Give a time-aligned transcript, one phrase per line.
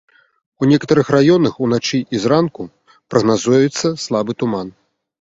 [0.63, 2.69] У некаторых раёнах уначы і зранку
[3.15, 4.79] прагназуецца слабы туман.